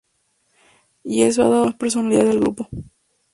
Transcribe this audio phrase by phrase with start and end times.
[1.03, 2.67] Y eso ha dado tal vez más personalidad al grupo.